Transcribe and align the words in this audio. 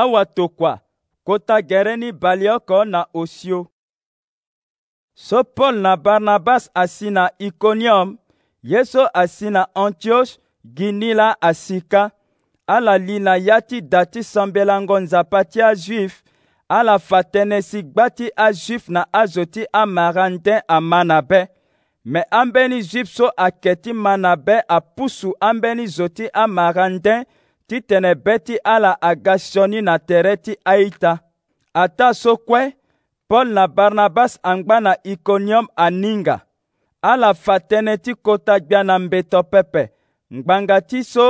awatokwa 0.00 0.72
kota 1.26 1.56
gere 1.68 1.92
n'abalị 2.00 2.46
ọkọ 2.56 2.78
na 2.92 3.00
osio 3.20 3.58
so 5.24 5.38
pọl 5.56 5.74
na 5.84 5.92
barnabas 6.04 6.64
asi 6.82 7.06
na 7.16 7.24
ikoniọm 7.46 8.08
yeso 8.70 9.02
asi 9.22 9.46
na 9.56 9.62
antiosh 9.82 10.32
ginila 10.76 11.26
asika 11.48 12.02
ala 12.74 12.94
lina 13.06 13.32
ya 13.46 13.56
ti 13.68 13.78
da 13.92 14.00
ti 14.12 14.20
sambelango 14.32 14.96
nzapa 15.04 15.40
ti 15.50 15.58
azuife 15.70 16.18
ala 16.76 16.94
fa 17.08 17.20
tënë 17.32 17.58
si 17.68 17.78
gba 17.90 18.06
ti 18.16 18.26
azuife 18.46 18.88
na 18.94 19.02
azo 19.20 19.44
ti 19.54 19.62
amarantin 19.82 20.60
amana 20.76 21.18
be 21.28 21.40
me 22.12 22.20
ambeni 22.40 22.78
zuife 22.88 23.10
so 23.16 23.26
ayeke 23.44 23.72
ti 23.82 23.90
mana 24.04 24.32
be 24.46 24.56
apusu 24.76 25.28
ambeni 25.48 25.84
zo 25.96 26.06
ti 26.16 26.26
amarantin 26.44 27.22
titene 27.72 28.14
be 28.14 28.34
ti 28.38 28.56
ala 28.64 29.00
aga 29.02 29.38
sioni 29.38 29.80
na 29.82 29.94
tere 29.98 30.36
ti 30.44 30.54
aita 30.72 31.12
ata 31.84 32.06
so 32.22 32.32
kue 32.46 32.62
paul 33.28 33.48
na 33.56 33.64
barnabas 33.76 34.32
angba 34.50 34.76
na 34.86 34.92
ikoniom 35.12 35.66
aninga 35.84 36.36
ala 37.10 37.30
fa 37.42 37.54
tënë 37.70 37.94
ti 38.04 38.12
kota 38.26 38.54
gbia 38.64 38.80
na 38.88 38.94
mbeto 39.04 39.40
pepe 39.52 39.82
ngbanga 40.36 40.76
ti 40.88 41.00
so 41.12 41.26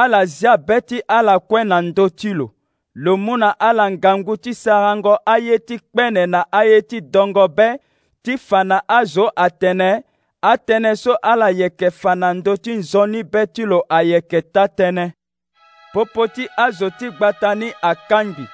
ala 0.00 0.18
zia 0.34 0.54
be 0.66 0.76
ti 0.88 0.98
ala 1.16 1.34
kue 1.48 1.62
na 1.70 1.76
ndö 1.86 2.06
ti 2.18 2.30
lo 2.38 2.46
lo 3.02 3.12
mû 3.24 3.32
na 3.42 3.50
ala 3.68 3.84
ngangu 3.94 4.34
ti 4.44 4.52
sarango 4.62 5.14
aye 5.34 5.56
ti 5.66 5.76
kpene 5.86 6.22
na 6.34 6.40
aye 6.60 6.78
ti 6.90 6.98
dongo 7.12 7.44
be 7.56 7.68
ti 8.24 8.32
fa 8.48 8.60
na 8.68 8.76
azo 8.98 9.26
atene 9.44 9.88
atënë 10.52 10.92
so 11.02 11.12
ala 11.30 11.46
yeke 11.60 11.88
fa 12.00 12.12
na 12.20 12.28
ndö 12.38 12.52
ti 12.64 12.72
nzoni 12.82 13.20
be 13.32 13.42
ti 13.54 13.62
lo 13.70 13.78
ayeke 13.98 14.40
ta 14.54 14.64
tënë 14.78 15.06
mpo 15.92 16.04
poti 16.04 16.48
azo 16.56 16.90
ti 16.90 17.10
gba 17.10 17.32
tani 17.32 17.72
akangi 17.82 18.46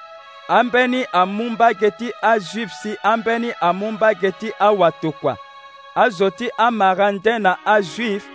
ambeni 0.57 1.05
amu 1.21 1.45
mbage 1.49 1.91
ti 1.91 2.07
azwive 2.21 2.71
si 2.81 2.91
ambeni 3.03 3.49
amu 3.61 3.91
mbage 3.91 4.31
ti 4.31 4.53
awatokua 4.59 5.37
azo 6.03 6.29
ti 6.29 6.49
amara 6.57 7.11
nde 7.11 7.39
na 7.39 7.53
azwive 7.75 8.25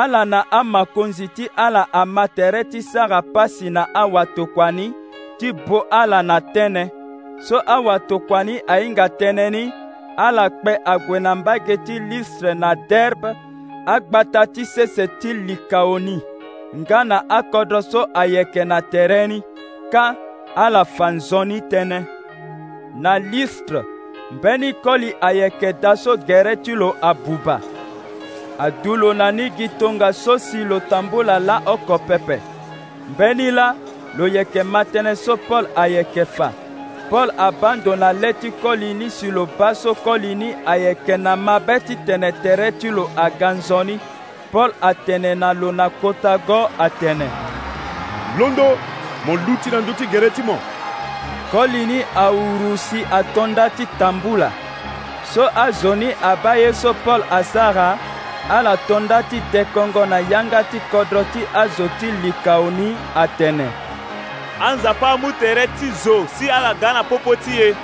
ala 0.00 0.20
na 0.32 0.40
amakonzi 0.60 1.28
ti 1.36 1.44
ala 1.64 1.82
ama 1.92 2.24
tere 2.28 2.64
ti 2.64 2.82
sara 2.82 3.22
pasi 3.22 3.66
na 3.76 3.82
awatokua 4.02 4.68
ni 4.72 4.86
ti 5.38 5.48
bo 5.64 5.78
ala 6.00 6.18
na 6.28 6.36
tënë 6.54 6.84
so 7.46 7.56
awatokua 7.76 8.40
ni 8.46 8.54
ahinga 8.72 9.06
tënë 9.20 9.46
ni 9.54 9.64
ala 10.26 10.44
kpe 10.56 10.72
ague 10.92 11.18
na 11.24 11.30
mbage 11.40 11.74
ti 11.86 11.94
listre 12.08 12.52
na 12.62 12.70
derbe 12.88 13.30
agbata 13.94 14.40
ti 14.52 14.62
sese 14.74 15.04
ti 15.20 15.30
likao 15.46 15.98
ni 16.06 16.16
nga 16.76 17.04
na 17.04 17.18
akɔdɔ 17.38 17.80
so 17.90 18.00
ayɛkɛ 18.20 18.62
na 18.68 18.78
tɛrɛni 18.92 19.38
ka 19.92 20.04
alafa 20.56 21.06
nzɔni 21.16 21.58
tɛnɛ 21.70 21.98
na 23.02 23.18
listre 23.18 23.80
mbɛni 24.34 24.68
kɔli 24.84 25.10
ayɛkɛ 25.28 25.80
da 25.80 25.94
so 25.96 26.16
gɛrɛ 26.16 26.62
ti 26.62 26.72
lo 26.74 26.94
abuba 27.00 27.60
adu 28.58 28.96
lo 28.96 29.12
na 29.12 29.30
nigi 29.32 29.68
tonga 29.78 30.12
so 30.12 30.36
si 30.38 30.64
lo 30.64 30.78
tambula 30.90 31.38
la 31.40 31.60
ɔkɔ 31.60 31.96
pɛpɛ 32.08 32.36
mbɛni 33.14 33.50
la 33.50 33.74
lo 34.16 34.26
yɛkɛ 34.28 34.62
matɛnɛ 34.72 35.14
so 35.16 35.36
pɔl 35.36 35.64
ayɛkɛ 35.76 36.24
fa 36.26 36.52
pɔl 37.10 37.28
abandona 37.38 38.12
lɛ 38.12 38.34
ti 38.40 38.50
kɔli 38.62 38.94
ni 38.94 39.08
si 39.10 39.30
lo 39.30 39.46
ba 39.58 39.74
so 39.74 39.94
kɔli 39.94 40.36
ni 40.36 40.52
ayɛkɛ 40.66 41.16
na 41.18 41.34
mabɛ 41.36 41.80
ti 41.86 41.94
tɛnɛtɛrɛ 42.06 42.78
ti 42.78 42.88
lo 42.90 43.04
aga 43.16 43.50
nzɔni 43.56 43.98
paul 44.52 44.72
atene 44.80 45.32
na 45.34 45.52
lo 45.52 45.70
na 45.72 45.88
kota 46.00 46.38
go 46.46 46.70
atene 46.78 47.28
londo 48.38 48.78
mo 49.26 49.34
lu 49.36 49.54
ti 49.62 49.68
na 49.70 49.78
ndö 49.82 49.92
ti 49.98 50.04
gere 50.12 50.30
ti 50.36 50.42
mo 50.42 50.56
koli 51.52 51.82
ni 51.90 51.98
awuru 52.24 52.72
si 52.88 53.00
atonda 53.20 53.66
ti 53.76 53.84
tambula 53.98 54.50
so 55.34 55.44
azo 55.66 55.92
ni 55.94 56.08
aba 56.30 56.52
ye 56.62 56.70
so 56.72 56.90
paul 57.04 57.22
asara 57.38 57.98
ala 58.56 58.74
tonda 58.88 59.22
ti 59.30 59.38
tekongo 59.52 60.02
na 60.06 60.18
yanga 60.30 60.60
ti 60.70 60.78
kodro 60.90 61.22
ti 61.32 61.42
azo 61.62 61.86
ti 62.00 62.08
likao 62.24 62.70
ni 62.70 62.88
atene 63.24 63.68
anzapa 64.68 65.06
amû 65.14 65.28
tere 65.40 65.64
ti 65.76 65.86
zo 66.04 66.16
si 66.38 66.50
ala 66.50 66.72
ga 66.80 66.90
na 66.96 67.02
popo 67.10 67.32
ti 67.44 67.52
e 67.68 67.76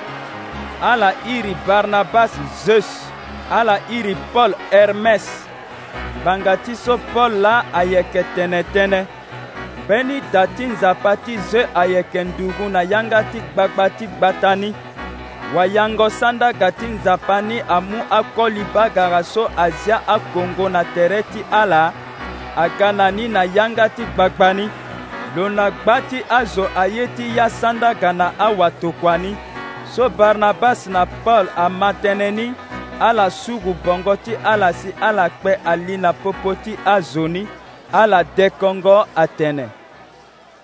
ala 0.93 1.09
iri 1.34 1.55
barnabas 1.67 2.33
zeus 2.65 2.88
ala 3.59 3.75
iri 3.97 4.15
paul 4.33 4.53
hermes 4.71 5.25
bangati 6.25 6.73
so 6.85 6.95
pɔl 7.12 7.33
la 7.45 7.53
ayeke 7.81 8.21
tënëtënë 8.35 9.01
mbeni 9.85 10.17
da 10.33 10.43
ti 10.57 10.65
nzapa 10.73 11.12
ti 11.25 11.35
ze 11.51 11.61
ayeke 11.83 12.21
ndugu 12.29 12.65
na 12.75 12.81
yanga 12.93 13.21
ti 13.33 13.39
gbagba 13.53 13.87
ti 13.97 14.07
gba 14.17 14.31
tani 14.43 14.69
wayango 15.55 16.07
sandaga 16.19 16.69
ti 16.79 16.87
nzapa 16.97 17.37
ni 17.49 17.57
amu 17.77 17.99
akoli 18.19 18.62
bagara 18.75 19.21
so 19.33 19.43
azia 19.65 19.97
akongo 20.15 20.65
na 20.75 20.83
tere 20.95 21.21
ti 21.33 21.41
ala 21.61 21.83
aga 22.65 22.89
na 22.99 23.06
ni 23.17 23.25
na 23.35 23.43
yanga 23.56 23.87
ti 23.97 24.03
gbagba 24.15 24.49
ni 24.59 24.67
lo 25.37 25.45
na 25.56 25.67
gba 25.79 25.97
ti 26.11 26.19
azo 26.39 26.65
aye 26.83 27.05
ti 27.17 27.25
ya 27.37 27.47
sandaga 27.61 28.11
na 28.12 28.27
awatokua 28.47 29.15
ni 29.19 29.33
so 29.93 30.09
barnabas 30.19 30.87
na 30.95 31.03
paul 31.25 31.47
ama 31.65 31.89
tënë 32.03 32.31
ni 32.39 32.47
ala 33.00 33.31
sugu 33.31 33.75
bɔngɔ 33.84 34.15
ti 34.25 34.34
ala 34.44 34.72
si 34.72 34.91
ala 35.00 35.28
kpɛ 35.31 35.60
alina 35.65 36.12
popo 36.22 36.55
ti 36.62 36.75
azoni 36.84 37.47
ala 37.93 38.22
dɛ 38.37 38.49
kɔngɔ 38.60 39.06
atɛnɛ. 39.16 39.69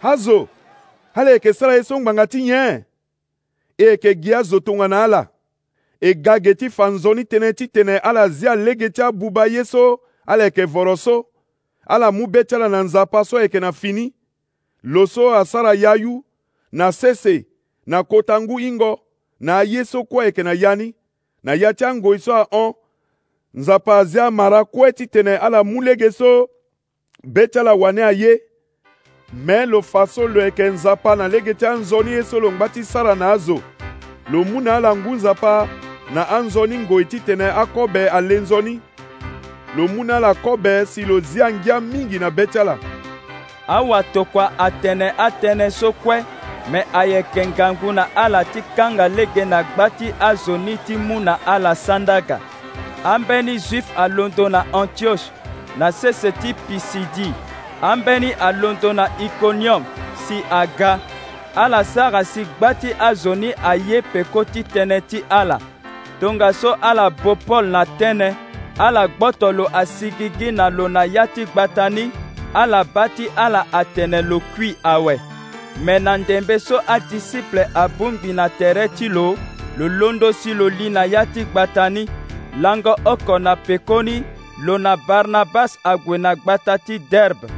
hazo 0.03 0.49
hala 1.15 1.33
eke 1.35 1.53
sara 1.55 1.75
ye 1.77 1.83
so 1.83 1.99
ngbanga 1.99 2.27
ti 2.29 2.43
nyɛ 2.49 2.85
eke 3.79 4.15
gi 4.23 4.35
azo 4.35 4.61
tonga 4.61 4.87
ala 5.05 5.29
e 6.01 6.15
gage 6.15 6.55
ti 6.59 6.69
fa 6.71 6.85
nzoni 6.87 7.23
tënë 7.29 7.53
titene 7.55 7.99
ala 8.03 8.29
zia 8.31 8.55
lege 8.57 8.89
ti 8.91 9.03
abuba 9.03 9.47
ye 9.47 9.65
so 9.65 10.01
ala 10.27 10.45
yeke 10.45 10.65
voro 10.67 10.97
so 10.97 11.27
ala 11.87 12.11
mu 12.13 12.27
be 12.27 12.43
ti 12.45 12.55
ala 12.55 12.69
na 12.71 12.83
nzapa 12.83 13.25
so 13.27 13.37
ayeke 13.39 13.61
na 13.61 13.71
fini 13.73 14.15
lo 14.83 15.05
so 15.07 15.33
asara 15.35 15.75
Yayu 15.77 16.23
na 16.73 16.91
sese 16.93 17.45
na 17.85 18.03
kota 18.05 18.39
ngu 18.41 18.57
hingo 18.59 19.01
na 19.41 19.59
aye 19.59 19.85
so 19.85 20.03
kue 20.05 20.23
ayeke 20.25 20.43
na 20.43 20.53
ya 20.55 20.75
ni 20.77 20.95
na 21.45 21.53
ya 21.55 21.75
ti 21.75 21.85
ango 21.85 22.19
so 22.19 22.37
ahon 22.37 22.73
nzapa 23.55 23.99
azia 23.99 24.27
amara 24.27 24.65
kue 24.65 24.93
titene 24.93 25.37
ala 25.37 25.65
mu 25.65 25.81
lege 25.83 26.11
so 26.11 26.49
be 27.25 27.47
ti 27.47 27.59
ala 27.59 27.75
wani 27.75 28.01
aye 28.03 28.41
me 29.33 29.67
lo 29.67 29.83
fa 29.83 30.07
so 30.07 30.29
lo 30.29 30.41
yeke 30.43 30.63
nzapa 30.63 31.17
na 31.17 31.29
lege 31.29 31.55
ti 31.55 31.67
anzoni 31.67 32.11
ye 32.13 32.23
so 32.23 32.41
lo 32.41 32.53
ngba 32.53 32.69
ti 32.69 32.85
sara 32.85 33.15
na 33.15 33.33
azo 33.33 33.63
lo 34.31 34.45
mu 34.45 34.61
na 34.61 34.77
ala 34.77 34.97
ngu 34.97 35.15
nzapa 35.15 35.69
na 36.15 36.29
anzoni 36.29 36.79
ngoi 36.79 37.05
titene 37.05 37.45
akobe 37.49 38.09
alenzoni 38.09 38.81
lo 39.77 39.89
mu 39.89 40.05
na 40.05 40.17
ala 40.17 40.35
kobe 40.35 40.87
si 40.87 41.05
lo 41.05 41.21
zia 41.21 41.51
ngia 41.53 41.81
mingi 41.81 42.19
na 42.19 42.31
be 42.31 42.47
ti 42.47 42.59
ala 42.59 42.79
awatokua 43.67 44.59
atene 44.59 45.09
atënë 45.17 45.71
so 45.71 45.93
kue 45.93 46.25
mɛ 46.69 46.81
a 46.93 47.03
yɛ 47.07 47.21
kɛnkangu 47.35 47.93
na 47.93 48.05
ala 48.15 48.45
ti 48.45 48.63
kanga 48.77 49.09
lege 49.09 49.45
na 49.45 49.63
gba 49.63 49.91
ti 49.91 50.13
azoni 50.21 50.77
ti 50.87 50.97
mu 50.97 51.21
na 51.21 51.39
ala 51.47 51.75
sandaga 51.75 52.41
an 53.05 53.25
bɛ 53.27 53.45
ni 53.45 53.55
zuif 53.59 53.85
alondo 53.97 54.49
na 54.49 54.65
antioche 54.73 55.31
na 55.79 55.91
sese 55.93 56.33
ti 56.41 56.55
pisidi 56.69 57.33
an 57.83 58.03
bɛ 58.05 58.21
ni 58.21 58.31
alondo 58.33 58.93
na 58.93 59.07
ikoniɔm 59.19 59.83
si 60.27 60.43
aga 60.51 61.01
ala 61.57 61.85
sara 61.85 62.25
si 62.25 62.43
gba 62.45 62.75
ti 62.75 62.91
azoni 62.99 63.51
aye 63.65 64.03
peko 64.13 64.45
titënë 64.45 65.01
ti 65.09 65.25
ala 65.31 65.59
tongaso 66.21 66.77
ala 66.83 67.11
bo 67.11 67.33
pɔl 67.35 67.65
na 67.71 67.85
tënë 67.99 68.35
ala 68.79 69.07
gbɔtɔ 69.09 69.49
lo 69.57 69.67
asigigi 69.73 70.53
na 70.53 70.69
lo 70.71 70.89
na 70.89 71.03
ya 71.05 71.27
ti 71.27 71.45
gbata 71.45 71.91
ni 71.91 72.11
ala 72.55 72.85
ba 72.85 73.09
ti 73.09 73.29
ala 73.37 73.67
atene 73.73 74.23
lo 74.23 74.41
kui 74.55 74.75
awɛ 74.85 75.30
me 75.79 75.99
na 75.99 76.17
ndembe 76.17 76.59
so 76.59 76.81
adisiple 76.87 77.67
abongbi 77.75 78.33
na 78.33 78.49
tere 78.49 78.89
ti 78.89 79.09
lo 79.09 79.39
lo 79.77 79.89
londo 79.89 80.33
si 80.33 80.55
lo 80.55 80.69
li 80.71 80.91
na 80.91 81.05
ya 81.05 81.27
ti 81.27 81.45
gba 81.45 81.67
ta 81.67 81.91
ni 81.91 82.09
lango 82.61 82.97
oko 83.05 83.39
na 83.39 83.57
pekoni 83.57 84.23
lo 84.65 84.79
na 84.79 84.97
barnabas 84.97 85.79
ague 85.85 86.19
na 86.19 86.35
gba 86.37 86.59
ta 86.59 86.79
ti 86.79 86.99
derbe 86.99 87.49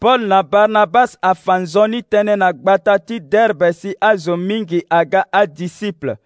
paul 0.00 0.20
na 0.26 0.42
barnabas 0.42 1.18
afa 1.22 1.58
nzoni 1.58 2.02
tënë 2.02 2.36
na 2.36 2.52
gba 2.52 2.78
ta 2.78 2.98
ti 2.98 3.20
derbe 3.20 3.72
si 3.72 3.92
azo 4.00 4.36
mingi 4.36 4.82
aga 4.90 5.22
adisiple 5.32 6.16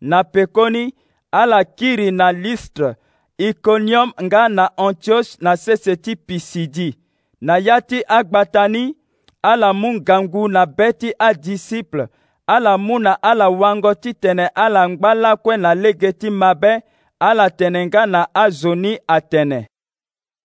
na 0.00 0.22
pekoni 0.24 0.94
ala 1.32 1.64
kiri 1.64 2.10
na 2.10 2.32
listre 2.32 2.94
ikoniom 3.38 4.12
nga 4.24 4.48
na 4.48 4.70
antioche 4.76 5.36
na 5.40 5.56
sese 5.56 5.96
ti 5.96 6.16
pisidi 6.16 6.94
na 7.40 7.58
ya 7.58 7.80
ti 7.80 8.00
agba 8.08 8.44
ta 8.46 8.68
ni 8.68 8.96
ala 9.42 9.72
mu 9.80 9.88
ngangu 9.94 10.44
na 10.54 10.62
be 10.76 10.86
ti 10.98 11.08
adisiple 11.28 12.04
ala 12.46 12.78
mu 12.78 12.98
na 12.98 13.12
ala 13.30 13.46
wango 13.60 13.92
ti 14.02 14.10
tene 14.22 14.44
ala 14.64 14.82
ngba 14.88 15.10
lakue 15.22 15.54
na 15.62 15.70
lege 15.82 16.10
ti 16.20 16.28
mabe 16.30 16.72
ala 17.28 17.46
tene 17.58 17.80
nga 17.86 18.02
na 18.12 18.22
azo 18.44 18.74
ni 18.82 18.92
atene 19.16 19.60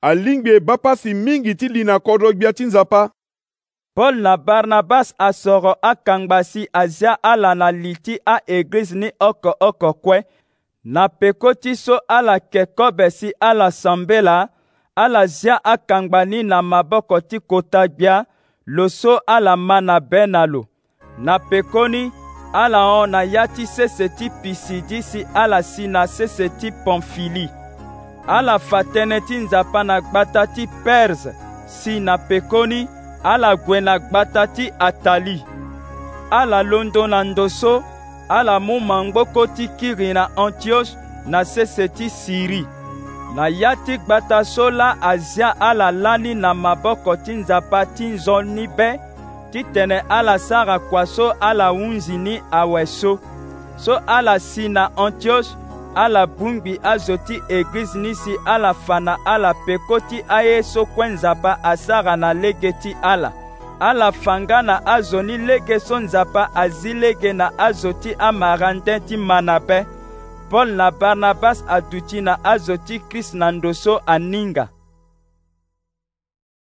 alingbi 0.09 0.49
e 0.49 0.59
bapa 0.67 0.91
si 1.01 1.11
mingi 1.13 1.53
ti 1.59 1.67
li 1.69 1.83
na 1.83 1.99
kodrogbia 1.99 2.53
ti 2.53 2.63
nzapa 2.65 3.11
paul 3.95 4.15
na 4.23 4.33
barnabas 4.37 5.11
asoro 5.27 5.73
akangba 5.91 6.43
si 6.43 6.61
azia 6.81 7.13
ala 7.23 7.55
na 7.55 7.71
li 7.75 7.93
ti 8.05 8.13
aeglize 8.35 8.95
ni 8.95 9.09
oko 9.29 9.51
oko 9.69 9.91
kue 9.93 10.19
na 10.83 11.03
peko 11.11 11.51
ti 11.53 11.75
so 11.75 11.95
ala 12.07 12.33
yeke 12.39 12.65
kobe 12.77 13.09
si 13.11 13.29
ala 13.39 13.71
sambela 13.71 14.47
ala 14.95 15.25
zia 15.27 15.55
akangba 15.63 16.23
ni 16.25 16.43
na 16.47 16.61
maboko 16.61 17.19
ti 17.21 17.39
kota 17.39 17.87
gbia 17.87 18.23
lo 18.67 18.89
so 18.89 19.19
ala 19.27 19.55
ma 19.57 19.77
na 19.81 19.99
be 19.99 20.25
na 20.25 20.45
lo 20.45 20.65
na 21.17 21.37
pekoni 21.39 22.11
ala 22.53 22.77
hɔn 22.85 23.11
na 23.13 23.21
ya 23.21 23.43
ti 23.47 23.65
sese 23.65 24.07
ti 24.17 24.29
pisi 24.41 24.81
si 25.03 25.21
ala 25.35 25.61
si 25.61 25.87
na 25.87 26.07
sese 26.07 26.49
ti 26.59 26.71
pamfili 26.85 27.47
ala 28.27 28.57
fa 28.59 28.81
tënë 28.93 29.19
ti 29.27 29.35
nzapa 29.45 29.81
na 29.85 29.95
gbata 30.01 30.43
ti 30.55 30.63
perse 30.83 31.31
si 31.67 31.99
na 32.01 32.17
pekoni 32.29 32.87
ala 33.23 33.53
gue 33.55 33.79
na 33.85 33.95
gbata 34.09 34.47
ti 34.55 34.65
atali 34.87 35.37
ala 36.39 36.63
londo 36.69 37.07
na 37.07 37.23
ndo 37.23 37.45
so 37.59 37.83
ala 38.29 38.59
mu 38.65 38.75
mangboko 38.81 39.45
ti 39.55 39.67
kiri 39.77 40.09
na 40.13 40.23
antioche 40.43 40.93
na 41.31 41.39
sese 41.53 41.87
ti 41.95 42.09
siri 42.09 42.65
na 43.35 43.47
ya 43.47 43.75
ti 43.75 43.97
gbata 43.97 44.43
so 44.45 44.71
la 44.71 44.95
azia 45.01 45.59
ala 45.61 45.91
lani 45.91 46.33
na 46.35 46.53
maboko 46.53 47.15
ti 47.17 47.33
nzapa 47.33 47.85
ti 47.85 48.05
nzoni 48.05 48.67
be 48.67 48.99
ti 49.51 49.63
tene 49.63 49.99
ala 50.09 50.39
sara 50.39 50.79
kua 50.79 51.05
so 51.05 51.31
ala 51.39 51.67
hunzi 51.67 52.17
ni 52.17 52.41
awe 52.51 52.85
so 52.85 53.19
so 53.77 53.99
ala 54.07 54.39
si 54.39 54.69
na 54.69 54.91
antioshe 54.97 55.55
ala 55.95 56.27
bungbi 56.27 56.79
azo 56.83 57.17
ti 57.17 57.41
eglize 57.49 57.99
ni 57.99 58.15
si 58.15 58.31
ala 58.45 58.73
fa 58.73 58.99
na 58.99 59.17
ala 59.25 59.53
peko 59.65 59.99
ti 59.99 60.23
aye 60.29 60.63
so 60.63 60.85
kue 60.85 61.07
nzapa 61.07 61.63
asara 61.63 62.15
na 62.15 62.33
lege 62.33 62.71
ti 62.71 62.95
ala 63.01 63.33
ala 63.79 64.11
fa 64.11 64.39
nga 64.41 64.61
na 64.61 64.81
azo 64.85 65.21
ni 65.23 65.37
lege 65.37 65.79
so 65.79 65.99
nzapa 65.99 66.49
azi 66.55 66.93
lege 66.93 67.33
na 67.33 67.51
azo 67.57 67.93
ti 67.93 68.15
amarantin 68.19 69.01
ti 69.07 69.17
mana 69.17 69.59
be 69.67 69.94
polo 70.49 70.71
na 70.77 70.91
barnabasi 70.93 71.63
atuti 71.67 72.21
na 72.21 72.37
azoti 72.45 72.99
kriste 73.09 73.37
na 73.37 73.51
ndo 73.51 73.73
so 73.73 73.97
aninga 74.05 74.74